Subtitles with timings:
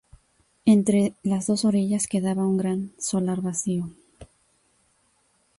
[0.65, 3.87] Entre las dos orillas quedaba un gran solar vacío.